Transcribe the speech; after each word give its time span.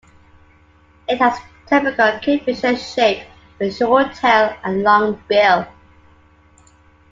It 1.07 1.19
has 1.19 1.37
the 1.37 1.41
typical 1.67 2.19
kingfisher 2.21 2.75
shape, 2.75 3.23
with 3.59 3.67
a 3.67 3.71
short 3.71 4.15
tail 4.15 4.57
and 4.63 4.81
long 4.81 5.21
bill. 5.27 5.67